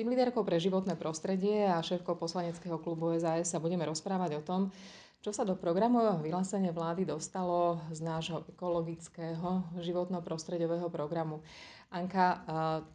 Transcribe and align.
tým 0.00 0.16
líderkou 0.16 0.40
pre 0.48 0.56
životné 0.56 0.96
prostredie 0.96 1.68
a 1.68 1.84
šéfkou 1.84 2.16
poslaneckého 2.16 2.80
klubu 2.80 3.12
SAS 3.20 3.52
sa 3.52 3.60
budeme 3.60 3.84
rozprávať 3.84 4.40
o 4.40 4.40
tom, 4.40 4.72
čo 5.20 5.28
sa 5.28 5.44
do 5.44 5.52
programového 5.52 6.24
vyhlásenia 6.24 6.72
vlády 6.72 7.04
dostalo 7.04 7.76
z 7.92 8.00
nášho 8.00 8.40
ekologického 8.48 9.60
životno-prostredového 9.76 10.88
programu. 10.88 11.44
Anka, 11.92 12.40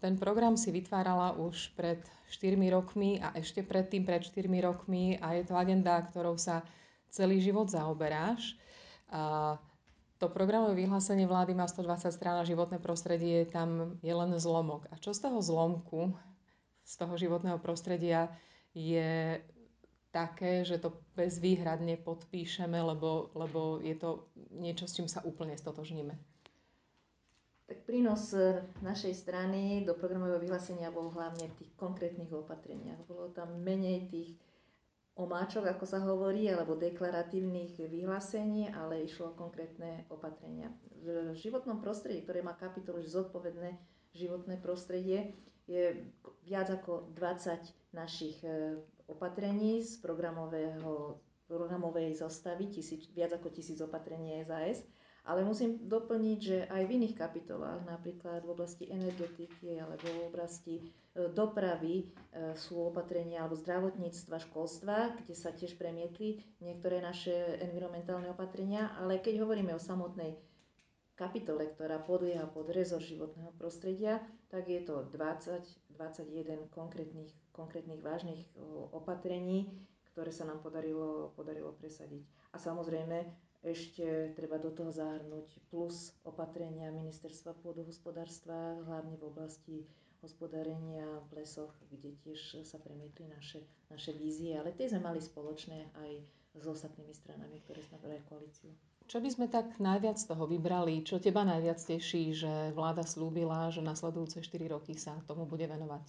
ten 0.02 0.18
program 0.18 0.58
si 0.58 0.74
vytvárala 0.74 1.38
už 1.38 1.78
pred 1.78 2.02
4 2.34 2.58
rokmi 2.74 3.22
a 3.22 3.38
ešte 3.38 3.62
predtým 3.62 4.02
pred 4.02 4.26
4 4.26 4.42
rokmi 4.66 5.22
a 5.22 5.38
je 5.38 5.46
to 5.46 5.54
agenda, 5.54 6.02
ktorou 6.10 6.42
sa 6.42 6.66
celý 7.14 7.38
život 7.38 7.70
zaoberáš. 7.70 8.58
To 10.18 10.26
programové 10.34 10.74
vyhlásenie 10.82 11.30
vlády 11.30 11.54
má 11.54 11.70
120 11.70 12.10
strán 12.10 12.42
a 12.42 12.50
životné 12.50 12.82
prostredie 12.82 13.46
tam 13.46 14.02
je 14.02 14.10
len 14.10 14.34
zlomok. 14.42 14.90
A 14.90 14.98
čo 14.98 15.14
z 15.14 15.22
toho 15.22 15.38
zlomku, 15.38 16.18
z 16.86 16.94
toho 17.02 17.18
životného 17.18 17.58
prostredia 17.58 18.30
je 18.78 19.42
také, 20.14 20.64
že 20.64 20.80
to 20.80 20.96
bezvýhradne 21.18 22.00
podpíšeme, 22.00 22.78
lebo, 22.80 23.34
lebo 23.36 23.84
je 23.84 23.98
to 24.00 24.32
niečo, 24.56 24.88
s 24.88 24.96
čím 24.96 25.10
sa 25.12 25.20
úplne 25.26 25.58
stotožníme. 25.60 26.16
Tak 27.66 27.82
prínos 27.90 28.30
e, 28.32 28.62
našej 28.86 29.12
strany 29.18 29.82
do 29.82 29.98
programového 29.98 30.38
vyhlásenia 30.38 30.94
bol 30.94 31.10
hlavne 31.10 31.50
v 31.50 31.58
tých 31.60 31.72
konkrétnych 31.74 32.30
opatreniach. 32.30 33.02
Bolo 33.10 33.34
tam 33.34 33.58
menej 33.60 34.06
tých 34.08 34.38
omáčok, 35.18 35.74
ako 35.74 35.86
sa 35.90 36.00
hovorí, 36.06 36.46
alebo 36.48 36.78
deklaratívnych 36.78 37.82
vyhlásení, 37.90 38.70
ale 38.70 39.04
išlo 39.04 39.34
o 39.34 39.38
konkrétne 39.40 40.06
opatrenia. 40.14 40.70
V 41.02 41.34
životnom 41.34 41.82
prostredí, 41.82 42.22
ktoré 42.22 42.46
má 42.46 42.54
kapitolu 42.54 43.02
zodpovedné 43.02 43.76
životné 44.14 44.62
prostredie, 44.62 45.34
je 45.68 45.98
viac 46.46 46.70
ako 46.70 47.10
20 47.18 47.58
našich 47.92 48.38
e, 48.42 48.78
opatrení 49.08 49.82
z 49.82 49.98
programového, 49.98 51.18
programovej 51.48 52.14
zostavy, 52.16 52.70
tisíc, 52.70 53.10
viac 53.14 53.34
ako 53.34 53.50
tisíc 53.50 53.82
opatrení 53.82 54.42
SAS. 54.46 54.86
Ale 55.26 55.42
musím 55.42 55.82
doplniť, 55.82 56.38
že 56.38 56.58
aj 56.70 56.86
v 56.86 56.94
iných 57.02 57.18
kapitolách, 57.18 57.82
napríklad 57.82 58.46
v 58.46 58.54
oblasti 58.54 58.86
energetiky 58.94 59.82
alebo 59.82 60.06
v 60.06 60.22
oblasti 60.30 60.76
e, 60.78 60.84
dopravy 61.34 62.06
e, 62.30 62.54
sú 62.54 62.94
opatrenia 62.94 63.42
alebo 63.42 63.58
zdravotníctva, 63.58 64.38
školstva, 64.46 65.18
kde 65.18 65.34
sa 65.34 65.50
tiež 65.50 65.82
premietli 65.82 66.46
niektoré 66.62 67.02
naše 67.02 67.34
environmentálne 67.58 68.30
opatrenia. 68.30 68.94
Ale 69.02 69.18
keď 69.18 69.42
hovoríme 69.42 69.74
o 69.74 69.82
samotnej 69.82 70.38
kapitole, 71.16 71.72
ktorá 71.72 72.00
podlieha 72.04 72.48
pod 72.52 72.70
rezor 72.72 73.00
životného 73.00 73.56
prostredia, 73.56 74.20
tak 74.52 74.68
je 74.68 74.84
to 74.84 75.08
20-21 75.16 76.68
konkrétnych 76.72 77.32
konkrétnych 77.56 78.04
vážnych 78.04 78.44
opatrení, 78.92 79.72
ktoré 80.12 80.36
sa 80.36 80.44
nám 80.44 80.60
podarilo, 80.60 81.32
podarilo 81.40 81.72
presadiť. 81.72 82.28
A 82.52 82.60
samozrejme 82.60 83.24
ešte 83.64 84.36
treba 84.36 84.60
do 84.60 84.70
toho 84.76 84.92
zahrnúť 84.92 85.48
plus 85.72 86.14
opatrenia 86.28 86.92
Ministerstva 86.92 87.56
pôdohospodárstva, 87.64 88.78
hlavne 88.86 89.16
v 89.18 89.24
oblasti 89.26 89.78
hospodárenia 90.22 91.08
v 91.32 91.42
lesoch, 91.42 91.72
kde 91.90 92.14
tiež 92.22 92.62
sa 92.68 92.78
premietli 92.78 93.26
naše, 93.32 93.64
naše 93.90 94.14
vízie, 94.14 94.54
ale 94.60 94.76
tie 94.76 94.92
sme 94.92 95.02
mali 95.02 95.24
spoločné 95.24 95.96
aj 95.96 96.12
s 96.56 96.66
ostatnými 96.68 97.12
stranami, 97.16 97.60
ktoré 97.66 97.82
sme 97.84 97.98
brali 98.04 98.22
koalíciu. 98.28 98.72
Čo 99.06 99.22
by 99.22 99.30
sme 99.30 99.46
tak 99.46 99.78
najviac 99.78 100.18
z 100.18 100.34
toho 100.34 100.50
vybrali? 100.50 101.06
Čo 101.06 101.22
teba 101.22 101.46
najviac 101.46 101.78
teší, 101.78 102.34
že 102.34 102.54
vláda 102.74 103.06
slúbila, 103.06 103.70
že 103.70 103.86
nasledujúce 103.86 104.42
4 104.42 104.74
roky 104.74 104.98
sa 104.98 105.22
tomu 105.30 105.46
bude 105.46 105.70
venovať? 105.70 106.06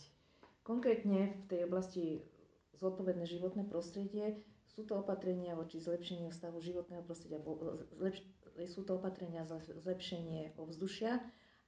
Konkrétne 0.64 1.36
v 1.36 1.44
tej 1.46 1.60
oblasti 1.68 2.24
zodpovedné 2.80 3.28
životné 3.28 3.68
prostredie 3.68 4.40
sú 4.72 4.84
to 4.88 4.96
opatrenia 5.00 5.52
voči 5.56 5.80
zlepšeniu 5.80 6.32
stavu 6.32 6.60
životného 6.60 7.04
prostredia, 7.04 7.40
zlepš- 7.96 8.24
sú 8.68 8.84
to 8.84 8.96
opatrenia 8.96 9.44
za 9.44 9.60
zlepšenie 9.60 10.56
ovzdušia 10.56 11.20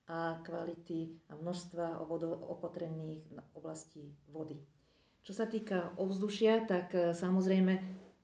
a 0.08 0.40
kvality 0.40 1.20
a 1.28 1.36
množstva 1.36 2.00
opatrených 2.48 3.28
v 3.28 3.36
oblasti 3.52 4.16
vody. 4.32 4.56
Čo 5.20 5.36
sa 5.36 5.44
týka 5.44 5.92
ovzdušia, 6.00 6.64
tak 6.64 6.96
samozrejme 7.12 7.76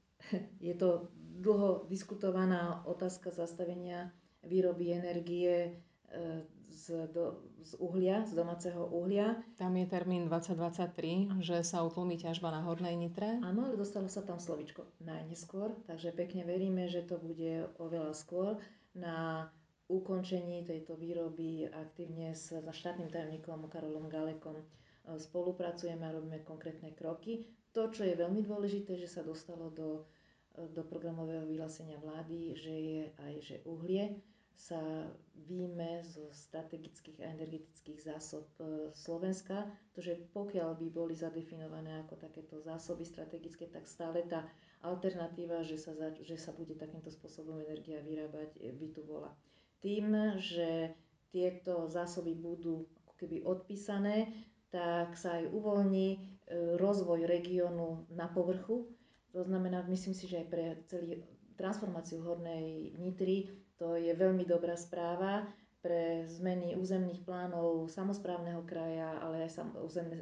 je 0.68 0.74
to 0.76 1.12
dlho 1.34 1.86
diskutovaná 1.90 2.82
otázka 2.86 3.30
zastavenia 3.34 4.14
výroby 4.46 4.94
energie 4.94 5.74
e, 6.10 6.44
z, 6.74 7.08
do, 7.14 7.38
z 7.62 7.74
uhlia, 7.78 8.26
z 8.26 8.34
domáceho 8.34 8.86
uhlia. 8.90 9.38
Tam 9.56 9.74
je 9.78 9.86
termín 9.86 10.26
2023, 10.26 11.38
že 11.40 11.62
sa 11.62 11.86
utlmí 11.86 12.18
ťažba 12.18 12.50
na 12.50 12.60
Hornej 12.66 12.98
Nitre. 12.98 13.38
Áno, 13.40 13.70
ale 13.70 13.78
dostalo 13.78 14.10
sa 14.10 14.26
tam 14.26 14.42
slovičko 14.42 14.82
najneskôr, 15.00 15.70
takže 15.86 16.10
pekne 16.10 16.42
veríme, 16.44 16.90
že 16.90 17.06
to 17.06 17.16
bude 17.22 17.70
oveľa 17.78 18.12
skôr 18.12 18.58
na 18.94 19.48
ukončení 19.86 20.64
tejto 20.64 20.96
výroby 20.96 21.68
aktívne 21.68 22.32
s 22.32 22.50
štátnym 22.50 23.12
tajomníkom 23.12 23.68
Karolom 23.68 24.08
Galekom 24.10 24.56
e, 24.58 24.64
spolupracujeme 25.14 26.02
a 26.08 26.14
robíme 26.14 26.40
konkrétne 26.42 26.90
kroky. 26.96 27.44
To, 27.74 27.90
čo 27.90 28.06
je 28.06 28.14
veľmi 28.18 28.42
dôležité, 28.46 28.94
že 28.94 29.10
sa 29.10 29.26
dostalo 29.26 29.68
do, 29.74 30.06
do 30.54 30.82
programového 30.86 31.46
vyhlásenia 31.46 31.98
vlády, 31.98 32.54
že 32.54 32.74
je 32.74 33.02
aj 33.18 33.34
že 33.42 33.56
uhlie 33.66 34.22
sa 34.54 34.78
výjme 35.34 36.00
zo 36.06 36.30
strategických 36.30 37.20
a 37.20 37.34
energetických 37.34 38.00
zásob 38.00 38.46
e, 38.62 38.94
Slovenska, 38.94 39.66
pretože 39.92 40.30
pokiaľ 40.30 40.78
by 40.78 40.88
boli 40.94 41.12
zadefinované 41.12 42.06
ako 42.06 42.16
takéto 42.22 42.62
zásoby 42.62 43.02
strategické, 43.02 43.66
tak 43.66 43.84
stále 43.90 44.22
tá 44.24 44.46
alternatíva, 44.86 45.66
že 45.66 45.76
sa, 45.76 45.92
za, 45.98 46.14
že 46.22 46.38
sa 46.38 46.54
bude 46.54 46.78
takýmto 46.78 47.10
spôsobom 47.10 47.60
energia 47.60 47.98
vyrábať, 48.00 48.56
e, 48.62 48.72
by 48.72 48.88
tu 48.94 49.02
bola. 49.02 49.34
Tým, 49.82 50.38
že 50.40 50.94
tieto 51.34 51.90
zásoby 51.90 52.32
budú 52.38 52.86
ako 53.04 53.14
keby 53.20 53.42
odpísané, 53.44 54.32
tak 54.70 55.18
sa 55.18 55.42
aj 55.42 55.50
uvoľní 55.50 56.08
e, 56.14 56.18
rozvoj 56.78 57.26
regiónu 57.26 58.06
na 58.14 58.30
povrchu. 58.30 58.86
To 59.34 59.42
znamená, 59.42 59.82
myslím 59.90 60.14
si, 60.14 60.30
že 60.30 60.46
aj 60.46 60.48
pre 60.48 60.64
celý 60.86 61.26
transformáciu 61.58 62.22
Hornej 62.22 62.94
Nitry 63.02 63.50
to 63.74 63.98
je 63.98 64.14
veľmi 64.14 64.46
dobrá 64.46 64.78
správa 64.78 65.42
pre 65.82 66.24
zmeny 66.30 66.78
územných 66.78 67.26
plánov 67.26 67.90
samozprávneho 67.90 68.62
kraja, 68.64 69.20
ale 69.20 69.44
aj 69.44 69.74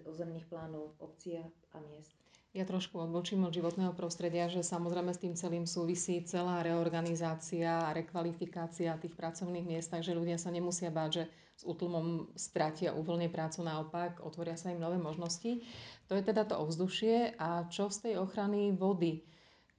územných 0.08 0.48
plánov 0.48 0.96
obcí 0.98 1.38
a 1.38 1.78
miest. 1.92 2.10
Ja 2.52 2.68
trošku 2.68 3.00
odbočím 3.00 3.48
od 3.48 3.54
životného 3.56 3.96
prostredia, 3.96 4.44
že 4.44 4.60
samozrejme 4.60 5.08
s 5.08 5.22
tým 5.24 5.32
celým 5.32 5.64
súvisí 5.64 6.20
celá 6.28 6.60
reorganizácia 6.60 7.88
a 7.88 7.94
rekvalifikácia 7.96 8.92
tých 9.00 9.16
pracovných 9.16 9.64
miest, 9.64 9.88
takže 9.88 10.12
ľudia 10.12 10.36
sa 10.36 10.52
nemusia 10.52 10.92
báť, 10.92 11.10
že 11.12 11.24
s 11.56 11.62
útlmom 11.64 12.28
stratia 12.36 12.92
úplne 12.92 13.32
prácu, 13.32 13.64
naopak 13.64 14.20
otvoria 14.20 14.58
sa 14.58 14.68
im 14.68 14.82
nové 14.82 15.00
možnosti. 15.00 15.64
To 16.12 16.20
je 16.20 16.28
teda 16.28 16.44
to 16.44 16.60
ovzdušie 16.60 17.40
a 17.40 17.64
čo 17.72 17.88
z 17.88 18.12
tej 18.12 18.14
ochrany 18.20 18.76
vody? 18.76 19.24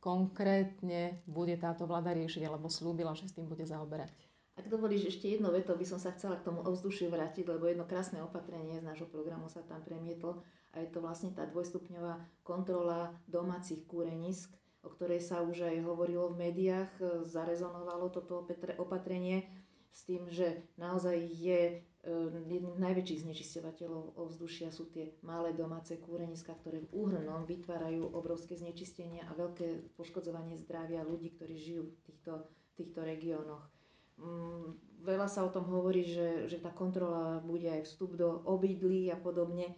konkrétne 0.04 1.24
bude 1.24 1.56
táto 1.56 1.88
vláda 1.88 2.12
riešiť, 2.12 2.44
alebo 2.44 2.68
slúbila, 2.68 3.16
že 3.16 3.32
s 3.32 3.36
tým 3.40 3.48
bude 3.48 3.64
zaoberať? 3.64 4.12
Ak 4.60 4.68
dovolíš 4.68 5.16
ešte 5.16 5.32
jedno 5.32 5.50
veto, 5.50 5.74
by 5.74 5.86
som 5.88 5.98
sa 5.98 6.12
chcela 6.14 6.38
k 6.38 6.46
tomu 6.46 6.62
ovzdušiu 6.62 7.08
vrátiť, 7.08 7.48
lebo 7.48 7.66
jedno 7.72 7.88
krásne 7.88 8.20
opatrenie 8.20 8.84
z 8.84 8.86
nášho 8.86 9.08
programu 9.08 9.48
sa 9.48 9.64
tam 9.64 9.82
premietlo 9.82 10.44
a 10.76 10.84
je 10.84 10.92
to 10.92 11.00
vlastne 11.00 11.32
tá 11.32 11.48
dvojstupňová 11.48 12.44
kontrola 12.44 13.16
domácich 13.26 13.88
kúrenisk, 13.88 14.52
o 14.84 14.92
ktorej 14.92 15.24
sa 15.24 15.42
už 15.42 15.72
aj 15.72 15.88
hovorilo 15.88 16.36
v 16.36 16.52
médiách, 16.52 16.92
zarezonovalo 17.24 18.12
toto 18.12 18.44
opatrenie 18.78 19.48
s 19.94 20.02
tým, 20.10 20.26
že 20.28 20.66
naozaj 20.76 21.16
je 21.30 21.86
Ehm, 22.04 22.52
jedným 22.52 22.76
z 22.76 22.84
najväčších 22.84 23.24
znečisťovateľov 23.24 24.20
ovzdušia 24.20 24.76
sú 24.76 24.92
tie 24.92 25.16
malé 25.24 25.56
domáce 25.56 25.96
kúreniska, 26.04 26.52
ktoré 26.60 26.84
v 26.84 26.92
úhrnom 26.92 27.48
vytvárajú 27.48 28.12
obrovské 28.12 28.60
znečistenie 28.60 29.24
a 29.24 29.32
veľké 29.32 29.96
poškodzovanie 29.96 30.60
zdravia 30.60 31.08
ľudí, 31.08 31.32
ktorí 31.32 31.56
žijú 31.56 31.96
v 31.96 32.00
týchto, 32.04 32.44
týchto 32.76 33.08
regiónoch. 33.08 33.64
Mm, 34.20 34.76
veľa 35.00 35.32
sa 35.32 35.48
o 35.48 35.54
tom 35.56 35.64
hovorí, 35.72 36.04
že, 36.04 36.52
že 36.52 36.60
tá 36.60 36.76
kontrola 36.76 37.40
bude 37.40 37.72
aj 37.72 37.88
vstup 37.88 38.20
do 38.20 38.44
obydlí 38.52 39.08
a 39.08 39.16
podobne. 39.16 39.72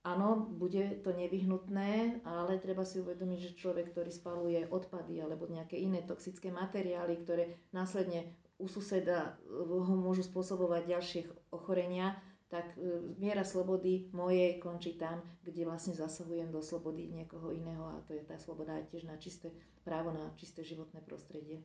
Áno, 0.00 0.48
bude 0.48 1.04
to 1.04 1.12
nevyhnutné, 1.12 2.24
ale 2.24 2.56
treba 2.56 2.88
si 2.88 3.04
uvedomiť, 3.04 3.52
že 3.52 3.58
človek, 3.60 3.92
ktorý 3.92 4.08
spaluje 4.08 4.60
odpady 4.72 5.20
alebo 5.20 5.44
nejaké 5.44 5.76
iné 5.76 6.00
toxické 6.08 6.48
materiály, 6.48 7.20
ktoré 7.20 7.60
následne 7.76 8.32
u 8.58 8.66
suseda 8.68 9.36
eh, 9.36 9.64
ho 9.64 9.94
môžu 9.96 10.24
spôsobovať 10.24 10.82
ďalšie 10.88 11.20
ochorenia, 11.52 12.16
tak 12.48 12.76
eh, 12.76 13.00
miera 13.20 13.44
slobody 13.44 14.08
mojej 14.12 14.58
končí 14.58 14.96
tam, 14.96 15.22
kde 15.44 15.68
vlastne 15.68 15.92
zasahujem 15.92 16.48
do 16.52 16.64
slobody 16.64 17.08
niekoho 17.12 17.52
iného 17.52 17.84
a 17.84 18.00
to 18.08 18.16
je 18.16 18.22
tá 18.24 18.40
sloboda 18.40 18.76
aj 18.76 18.88
tiež 18.92 19.08
na 19.08 19.16
čisté 19.20 19.52
právo 19.86 20.10
na 20.10 20.32
čisté 20.34 20.66
životné 20.66 21.04
prostredie. 21.06 21.62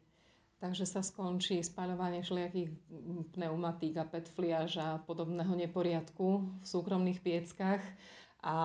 Takže 0.62 0.86
sa 0.86 1.02
skončí 1.02 1.58
spaľovanie 1.66 2.22
všelijakých 2.22 2.70
pneumatík 3.34 3.98
a 3.98 4.06
petfliaž 4.06 4.78
a 4.78 5.02
podobného 5.02 5.58
neporiadku 5.58 6.62
v 6.62 6.66
súkromných 6.66 7.18
pieckách 7.18 7.82
a 8.46 8.58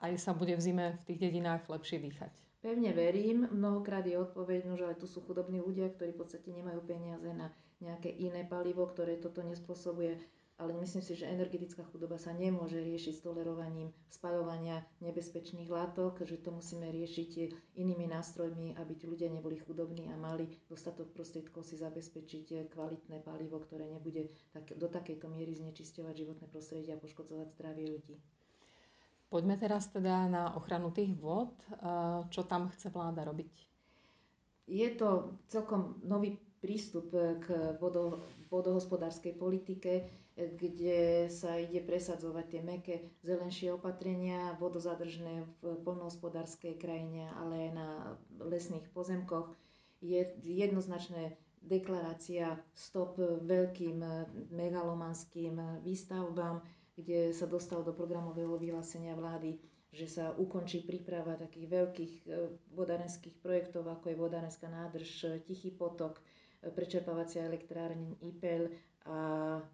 aj 0.00 0.16
sa 0.16 0.32
bude 0.32 0.56
v 0.56 0.64
zime 0.64 0.86
v 0.96 1.12
tých 1.12 1.28
dedinách 1.28 1.68
lepšie 1.68 2.00
dýchať. 2.00 2.32
Pevne 2.62 2.94
verím, 2.94 3.50
mnohokrát 3.50 4.06
je 4.06 4.14
odpoveď, 4.14 4.78
že 4.78 4.84
ale 4.86 4.94
tu 4.94 5.10
sú 5.10 5.18
chudobní 5.26 5.58
ľudia, 5.58 5.90
ktorí 5.90 6.14
v 6.14 6.20
podstate 6.22 6.54
nemajú 6.54 6.78
peniaze 6.86 7.26
na 7.34 7.50
nejaké 7.82 8.06
iné 8.08 8.46
palivo, 8.46 8.86
ktoré 8.86 9.18
toto 9.18 9.42
nespôsobuje 9.42 10.14
ale 10.62 10.78
myslím 10.78 11.02
si, 11.02 11.18
že 11.18 11.26
energetická 11.26 11.82
chudoba 11.90 12.14
sa 12.22 12.30
nemôže 12.30 12.78
riešiť 12.78 13.14
s 13.18 13.24
tolerovaním 13.26 13.90
spaľovania 14.06 14.86
nebezpečných 15.02 15.66
látok, 15.66 16.22
že 16.22 16.38
to 16.38 16.54
musíme 16.54 16.86
riešiť 16.86 17.30
inými 17.74 18.06
nástrojmi, 18.06 18.78
aby 18.78 18.92
tí 18.94 19.10
ľudia 19.10 19.26
neboli 19.26 19.58
chudobní 19.58 20.12
a 20.12 20.16
mali 20.20 20.46
dostatok 20.70 21.10
prostriedkov 21.10 21.66
si 21.66 21.80
zabezpečiť 21.82 22.70
kvalitné 22.70 23.26
palivo, 23.26 23.58
ktoré 23.58 23.90
nebude 23.90 24.30
do 24.78 24.86
takejto 24.86 25.26
miery 25.26 25.56
znečisťovať 25.58 26.14
životné 26.14 26.46
prostredie 26.46 26.94
a 26.94 27.02
poškodzovať 27.02 27.48
zdravie 27.58 27.98
ľudí. 27.98 28.22
Poďme 29.32 29.56
teraz 29.56 29.88
teda 29.88 30.28
na 30.28 30.52
ochranu 30.52 30.92
tých 30.92 31.16
vod. 31.16 31.56
Čo 32.28 32.44
tam 32.44 32.68
chce 32.68 32.92
vláda 32.92 33.24
robiť? 33.24 33.48
Je 34.68 34.88
to 34.92 35.40
celkom 35.48 35.96
nový 36.04 36.36
prístup 36.60 37.08
k 37.40 37.74
vodohospodárskej 38.52 39.32
politike 39.40 40.04
kde 40.32 41.28
sa 41.28 41.60
ide 41.60 41.84
presadzovať 41.84 42.44
tie 42.48 42.60
meké 42.64 42.94
zelenšie 43.20 43.76
opatrenia, 43.76 44.56
vodozadržné 44.56 45.44
v 45.60 45.62
polnohospodárskej 45.84 46.80
krajine, 46.80 47.28
ale 47.36 47.68
aj 47.68 47.70
na 47.76 47.88
lesných 48.40 48.88
pozemkoch. 48.96 49.52
Je 50.00 50.24
jednoznačné 50.40 51.36
deklarácia 51.62 52.58
stop 52.74 53.20
veľkým 53.44 54.02
megalomanským 54.50 55.84
výstavbám, 55.84 56.64
kde 56.94 57.32
sa 57.32 57.48
dostalo 57.48 57.80
do 57.82 57.96
programového 57.96 58.56
vyhlásenia 58.56 59.16
vlády, 59.16 59.56
že 59.92 60.08
sa 60.08 60.32
ukončí 60.36 60.84
príprava 60.84 61.36
takých 61.36 61.66
veľkých 61.68 62.12
e, 62.24 62.28
vodárenských 62.72 63.36
projektov, 63.40 63.84
ako 63.88 64.08
je 64.08 64.16
vodárenská 64.16 64.68
nádrž 64.68 65.40
Tichý 65.44 65.72
potok, 65.72 66.20
prečerpávacia 66.70 67.42
elektrárne 67.42 68.14
IPEL 68.22 68.70
a 69.10 69.18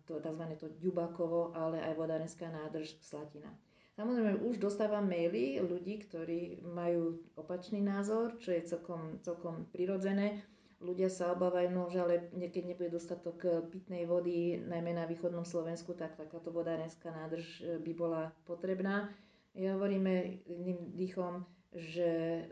to 0.08 0.16
tzv. 0.24 0.44
to 0.56 0.68
Ďubakovo, 0.80 1.52
ale 1.52 1.84
aj 1.84 1.94
vodárenská 2.00 2.48
nádrž 2.48 2.96
Slatina. 3.04 3.52
Samozrejme, 3.92 4.40
už 4.46 4.62
dostávam 4.62 5.04
maily 5.04 5.58
ľudí, 5.60 6.00
ktorí 6.06 6.62
majú 6.64 7.18
opačný 7.34 7.82
názor, 7.82 8.38
čo 8.40 8.54
je 8.54 8.62
celkom, 8.64 9.18
celkom 9.20 9.66
prirodzené. 9.74 10.40
Ľudia 10.78 11.10
sa 11.10 11.34
obávajú, 11.34 11.74
no, 11.74 11.90
že 11.90 11.98
ale 11.98 12.30
keď 12.30 12.62
nebude 12.62 12.94
dostatok 12.94 13.38
eh, 13.44 13.52
pitnej 13.66 14.06
vody, 14.06 14.62
najmä 14.62 14.94
na 14.94 15.10
východnom 15.10 15.42
Slovensku, 15.42 15.98
tak 15.98 16.14
takáto 16.14 16.54
vodárenská 16.54 17.10
nádrž 17.10 17.46
eh, 17.60 17.82
by 17.82 17.92
bola 17.98 18.30
potrebná. 18.46 19.10
Ja 19.58 19.74
hovoríme 19.74 20.46
iným 20.46 20.94
dýchom, 20.94 21.42
že 21.74 22.08
eh, 22.08 22.42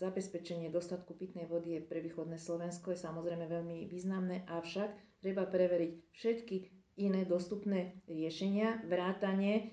zabezpečenie 0.00 0.72
dostatku 0.72 1.12
pitnej 1.12 1.44
vody 1.44 1.76
je 1.76 1.80
pre 1.84 2.00
východné 2.00 2.40
Slovensko 2.40 2.96
je 2.96 3.04
samozrejme 3.04 3.44
veľmi 3.52 3.84
významné, 3.84 4.48
avšak 4.48 5.20
treba 5.20 5.44
preveriť 5.44 5.92
všetky 6.16 6.56
iné 6.96 7.26
dostupné 7.26 7.98
riešenia, 8.06 8.86
vrátanie 8.86 9.54
e, 9.58 9.64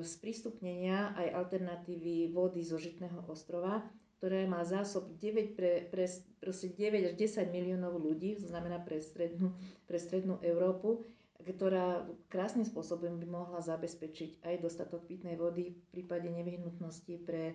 sprístupnenia 0.00 1.12
aj 1.12 1.36
alternatívy 1.36 2.32
vody 2.32 2.64
zo 2.64 2.80
Žitného 2.80 3.28
ostrova, 3.28 3.84
ktoré 4.16 4.48
má 4.48 4.64
zásob 4.64 5.12
9, 5.20 5.52
pre, 5.52 5.86
pre, 5.92 6.08
9 6.08 7.12
až 7.12 7.14
10 7.14 7.52
miliónov 7.52 8.00
ľudí, 8.00 8.40
to 8.40 8.48
znamená 8.48 8.80
pre 8.80 8.96
strednú, 8.96 9.52
pre 9.84 10.00
strednú 10.00 10.40
Európu, 10.40 11.04
ktorá 11.44 12.02
krásnym 12.32 12.64
spôsobom 12.64 13.20
by 13.20 13.26
mohla 13.28 13.60
zabezpečiť 13.60 14.42
aj 14.42 14.54
dostatok 14.64 15.04
pitnej 15.06 15.36
vody 15.36 15.76
v 15.76 15.84
prípade 15.92 16.26
nevyhnutnosti 16.26 17.14
pre 17.22 17.54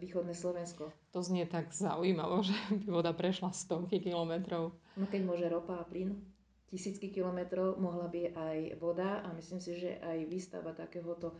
východné 0.00 0.32
Slovensko. 0.32 0.94
To 1.12 1.20
znie 1.20 1.44
tak 1.44 1.74
zaujímavo, 1.74 2.40
že 2.46 2.56
by 2.80 2.86
voda 2.88 3.12
prešla 3.12 3.52
stovky 3.52 4.00
kilometrov. 4.00 4.72
No 4.96 5.04
keď 5.10 5.20
môže 5.26 5.46
ropa 5.50 5.82
a 5.82 5.84
plyn 5.84 6.16
tisícky 6.70 7.12
kilometrov, 7.12 7.76
mohla 7.76 8.10
by 8.10 8.34
aj 8.34 8.58
voda 8.82 9.22
a 9.22 9.30
myslím 9.36 9.60
si, 9.62 9.78
že 9.78 10.00
aj 10.00 10.26
výstava 10.26 10.74
takéhoto 10.74 11.38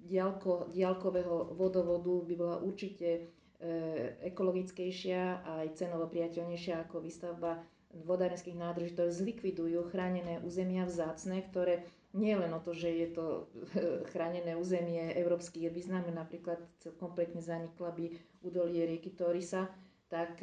diálko, 0.00 0.72
diálkového 0.72 1.52
vodovodu 1.52 2.24
by 2.24 2.34
bola 2.34 2.56
určite 2.58 3.08
uh, 3.20 3.26
ekologickejšia 4.24 5.44
a 5.44 5.50
aj 5.66 5.76
cenovo 5.76 6.08
priateľnejšia 6.08 6.88
ako 6.88 7.04
výstavba 7.04 7.60
vodárenských 8.04 8.56
nádrží, 8.56 8.92
ktoré 8.92 9.10
zlikvidujú 9.10 9.88
chránené 9.88 10.40
územia 10.44 10.84
vzácne, 10.84 11.40
ktoré 11.48 11.88
nie 12.12 12.36
len 12.36 12.52
o 12.52 12.60
to, 12.60 12.76
že 12.76 12.88
je 12.88 13.08
to 13.12 13.26
chránené 14.12 14.56
územie 14.56 15.12
európsky 15.16 15.64
je 15.64 15.70
významné, 15.72 16.12
napríklad 16.12 16.60
kompletne 17.00 17.40
zanikla 17.40 17.92
by 17.92 18.12
údolie 18.44 18.84
rieky 18.84 19.12
Torisa, 19.16 19.72
tak 20.12 20.36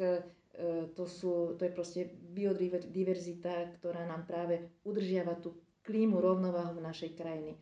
to, 0.94 1.04
sú, 1.06 1.54
to 1.54 1.62
je 1.68 1.72
proste 1.74 2.00
biodiverzita, 2.34 3.78
ktorá 3.78 4.02
nám 4.08 4.24
práve 4.26 4.66
udržiava 4.82 5.36
tú 5.38 5.54
klímu, 5.84 6.18
rovnováhu 6.18 6.82
našej 6.82 7.14
krajiny. 7.14 7.54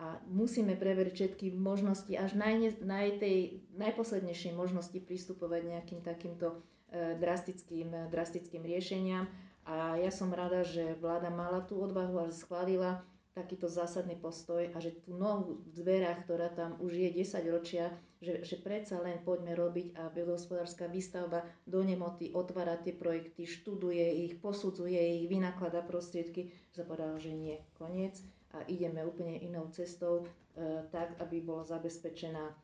A 0.00 0.16
musíme 0.32 0.80
preveriť 0.80 1.12
všetky 1.12 1.46
možnosti, 1.52 2.08
až 2.16 2.32
naj, 2.32 2.80
naj, 2.80 3.20
tej 3.20 3.60
najposlednejšej 3.76 4.56
možnosti 4.56 4.96
pristupovať 4.96 5.76
nejakým 5.76 6.00
takýmto 6.00 6.56
e, 6.88 7.20
drastickým, 7.20 8.08
drastickým 8.08 8.64
riešeniam. 8.64 9.28
A 9.68 10.00
ja 10.00 10.08
som 10.08 10.32
rada, 10.32 10.64
že 10.64 10.96
vláda 11.04 11.28
mala 11.28 11.60
tú 11.68 11.84
odvahu 11.84 12.16
a 12.24 12.32
schválila 12.32 13.04
takýto 13.36 13.68
zásadný 13.68 14.16
postoj 14.16 14.72
a 14.72 14.76
že 14.80 14.96
tú 15.04 15.12
novú 15.14 15.60
v 15.68 15.84
dverách, 15.84 16.24
ktorá 16.24 16.48
tam 16.48 16.80
už 16.80 16.96
je 16.96 17.08
10 17.20 17.54
ročia, 17.54 17.92
že, 18.24 18.40
že 18.40 18.56
predsa 18.56 19.04
len 19.04 19.20
poďme 19.20 19.52
robiť 19.52 20.00
a 20.00 20.08
vodohospodárska 20.10 20.88
výstavba 20.88 21.44
do 21.68 21.84
nemoty 21.84 22.32
otvára 22.32 22.80
tie 22.80 22.96
projekty, 22.96 23.44
študuje 23.44 24.26
ich, 24.26 24.40
posudzuje 24.40 24.96
ich, 24.96 25.28
vynaklada 25.28 25.84
prostriedky, 25.84 26.50
zapovedala, 26.72 27.20
že 27.20 27.36
nie, 27.36 27.60
koniec 27.76 28.16
a 28.50 28.66
ideme 28.66 29.06
úplne 29.06 29.38
inou 29.38 29.70
cestou, 29.70 30.26
e, 30.26 30.26
tak, 30.90 31.14
aby 31.22 31.38
bola 31.38 31.62
zabezpečená 31.62 32.44
e, 32.50 32.54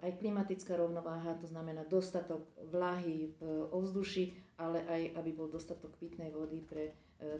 aj 0.00 0.16
klimatická 0.16 0.80
rovnováha, 0.80 1.36
to 1.36 1.46
znamená 1.46 1.84
dostatok 1.84 2.48
vlahy 2.72 3.28
v 3.36 3.68
ovzduši, 3.68 4.56
ale 4.56 4.80
aj 4.88 5.20
aby 5.20 5.30
bol 5.36 5.52
dostatok 5.52 5.92
pitnej 6.00 6.32
vody 6.32 6.64
pre 6.64 6.90
e, 6.90 6.92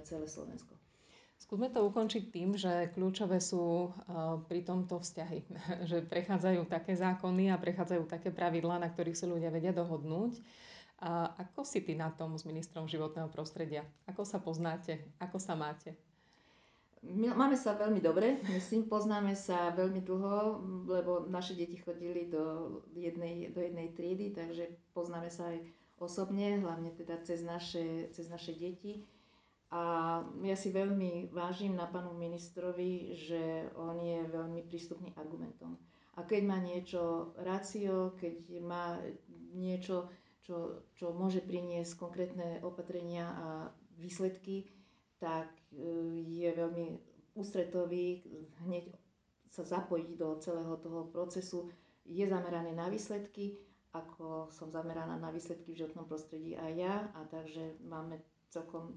celé 0.04 0.28
Slovensko. 0.28 0.76
Skúsme 1.40 1.72
to 1.72 1.80
ukončiť 1.88 2.28
tým, 2.28 2.52
že 2.52 2.92
kľúčové 2.92 3.40
sú 3.40 3.96
pri 4.44 4.60
tomto 4.60 5.00
vzťahy, 5.00 5.40
že 5.88 6.04
prechádzajú 6.04 6.68
také 6.68 6.92
zákony 6.92 7.48
a 7.48 7.56
prechádzajú 7.56 8.04
také 8.04 8.28
pravidlá, 8.28 8.76
na 8.76 8.92
ktorých 8.92 9.16
sa 9.16 9.24
ľudia 9.24 9.48
vedia 9.48 9.72
dohodnúť. 9.72 10.36
A 11.00 11.32
ako 11.40 11.64
si 11.64 11.80
ty 11.80 11.96
na 11.96 12.12
tom 12.12 12.36
s 12.36 12.44
ministrom 12.44 12.84
životného 12.84 13.32
prostredia? 13.32 13.88
Ako 14.04 14.28
sa 14.28 14.36
poznáte? 14.36 15.00
Ako 15.16 15.40
sa 15.40 15.56
máte? 15.56 15.96
Máme 17.08 17.56
sa 17.56 17.80
veľmi 17.80 18.04
dobre, 18.04 18.44
myslím, 18.52 18.84
poznáme 18.84 19.32
sa 19.32 19.72
veľmi 19.72 20.04
dlho, 20.04 20.60
lebo 20.84 21.24
naše 21.32 21.56
deti 21.56 21.80
chodili 21.80 22.28
do 22.28 22.76
jednej, 22.92 23.48
do 23.56 23.64
jednej 23.64 23.96
triedy, 23.96 24.36
takže 24.36 24.68
poznáme 24.92 25.32
sa 25.32 25.48
aj 25.48 25.64
osobne, 25.96 26.60
hlavne 26.60 26.92
teda 26.92 27.24
cez 27.24 27.40
naše, 27.40 28.12
cez 28.12 28.28
naše 28.28 28.52
deti. 28.52 29.00
A 29.72 29.80
ja 30.44 30.56
si 30.58 30.74
veľmi 30.74 31.32
vážim 31.32 31.72
na 31.72 31.88
panu 31.88 32.12
ministrovi, 32.12 33.16
že 33.16 33.72
on 33.80 33.96
je 33.96 34.20
veľmi 34.28 34.60
prístupný 34.68 35.16
argumentom. 35.16 35.80
A 36.18 36.26
keď 36.26 36.42
má 36.44 36.58
niečo 36.60 37.32
rácio, 37.40 38.12
keď 38.20 38.60
má 38.60 39.00
niečo, 39.56 40.10
čo, 40.44 40.84
čo 40.98 41.16
môže 41.16 41.40
priniesť 41.40 41.96
konkrétne 41.96 42.60
opatrenia 42.60 43.30
a 43.30 43.48
výsledky, 43.96 44.68
tak 45.20 45.52
e, 45.70 45.84
je 46.24 46.50
veľmi 46.50 46.86
ústretový, 47.36 48.24
hneď 48.66 48.90
sa 49.52 49.62
zapojiť 49.62 50.10
do 50.16 50.40
celého 50.40 50.74
toho 50.80 51.06
procesu. 51.12 51.68
Je 52.08 52.24
zameraný 52.24 52.72
na 52.72 52.88
výsledky, 52.88 53.60
ako 53.92 54.48
som 54.50 54.72
zameraná 54.72 55.20
na 55.20 55.30
výsledky 55.30 55.70
v 55.70 55.84
životnom 55.84 56.08
prostredí 56.08 56.56
aj 56.56 56.72
ja, 56.74 56.94
a 57.14 57.20
takže 57.28 57.78
máme 57.84 58.18
celkom 58.50 58.96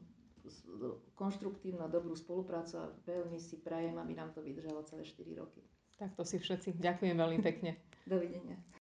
konštruktívnu 1.15 1.83
a 1.83 1.91
dobrú 1.91 2.15
spoluprácu 2.15 2.79
a 2.79 2.91
veľmi 3.07 3.39
si 3.39 3.59
prajem, 3.63 3.95
aby 3.95 4.13
nám 4.15 4.35
to 4.35 4.43
vydržalo 4.43 4.83
celé 4.83 5.03
4 5.07 5.39
roky. 5.39 5.63
Tak 5.99 6.15
to 6.15 6.23
si 6.27 6.39
všetci. 6.39 6.79
Ďakujem 6.79 7.15
veľmi 7.15 7.39
pekne. 7.39 7.79
Dovidenia. 8.03 8.59